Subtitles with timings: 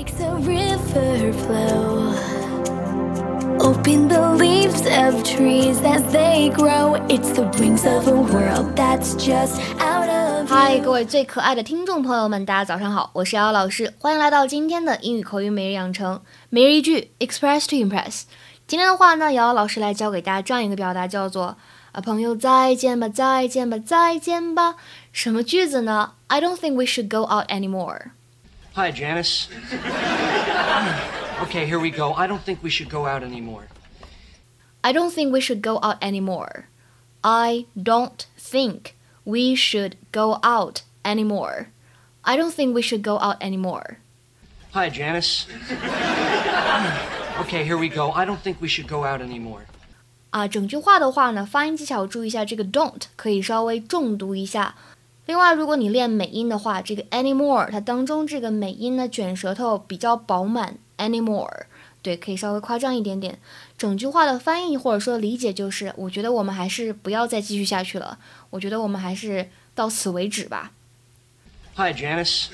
[0.00, 2.14] makes a river flow.
[3.60, 6.94] Open the leaves of trees as they grow.
[7.08, 10.84] It's the wings of a world that's just out of 嗨， you.
[10.84, 18.22] 各位最可爱的听众朋友们，大家早上好，我是瑶瑶老师，欢迎来到今天的英语口语每日养成，每日一句，express to impress。
[18.66, 21.56] 今天的话呢，瑶瑶老师来教给大家这样一个表达，叫做
[21.92, 24.76] 啊，朋友再见吧，再见吧，再见吧。
[25.12, 26.12] 什么句子呢？
[26.28, 28.10] I don't think we should go out anymore。
[28.74, 29.48] Hi, Janice.
[31.42, 32.12] okay, here we go.
[32.12, 33.68] I don't think we should go out anymore.
[34.84, 36.68] I don't think we should go out anymore.
[37.24, 41.70] I don't think we should go out anymore.
[42.22, 43.98] I don't think we should go out anymore.
[44.72, 45.46] Hi, Janice.
[47.40, 48.12] okay, here we go.
[48.12, 49.62] I don't think we should go out anymore.
[50.30, 54.74] 啊，整句话的话呢，发音技巧注意一下，这个 don't 可以稍微重读一下。
[55.27, 61.65] 另外，如果你练美音的话，这个 anymore 它当中这个美音呢卷舌头比较饱满，anymore
[62.01, 63.39] 对，可以稍微夸张一点点。
[63.77, 68.17] 整句话的翻译或者说理解就是，我觉得我们还是不要再继续下去了，
[68.49, 70.71] 我觉得我们还是到此为止吧。
[71.75, 72.47] Hi, Janice.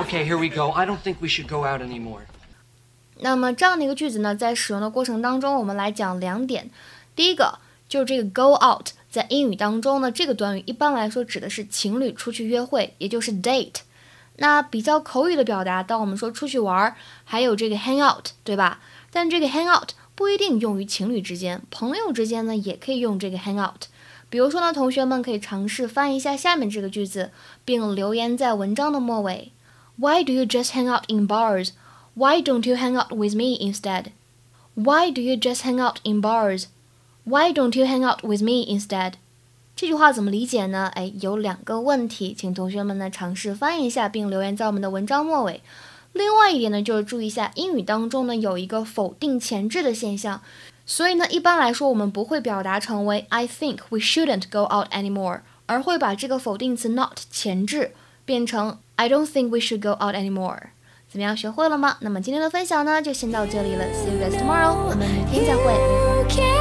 [0.00, 0.70] okay, here we go.
[0.70, 2.20] I don't think we should go out anymore.
[3.20, 6.70] 那么这样的一个句子呢，在使用的过程当中，我们来讲两点。
[7.16, 7.58] 第一个
[7.88, 13.76] 就是这个 go out，在英语当中呢，这个短语一般来说指的是情侣出去约会，也就是 date。
[14.36, 18.80] 那比较口语的表达，当我们说出去玩儿，还有这个 hang out，对吧？
[19.10, 23.86] 但这个 hang out 不一定用于情侣之间，朋友之间呢也可以用这个 hang out。
[24.30, 27.30] 比如说呢，同学们可以尝试翻译一下下面这个句子，
[27.64, 29.52] 并留言在文章的末尾。
[29.96, 31.70] Why do you just hang out in bars?
[32.14, 34.12] Why don't you hang out with me instead?
[34.74, 36.66] Why do you just hang out in bars?
[37.28, 39.12] Why don't you hang out with me instead?
[39.76, 40.90] 这句话怎么理解呢？
[40.94, 45.60] 哎，有两个问题，请同学们呢尝试翻译一下，并留言在我们的文章末尾。
[46.14, 50.40] 另外一点呢，就是注意一下英语当中呢有一个否定前置的现象，
[50.86, 57.92] 所以呢一般来说我们不会表达成为 I think we shouldn't go out anymore，而会把这个否定词 not 前置
[58.24, 60.70] 变成 I don't think we should go out anymore。
[61.10, 61.98] 怎么样，学会了吗？
[62.00, 66.57] 那么今天的分享呢就先到这里了，See you guys tomorrow，我们明天再会。